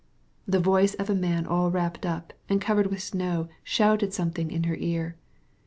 [0.47, 4.75] The voice of a man muffled up and covered with snow shouted something in her
[4.77, 5.15] ear.